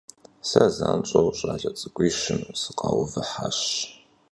[0.47, 3.59] Сэ занщӀэу щӀалэ цӀыкӀуищым сыкъаувыхьащ.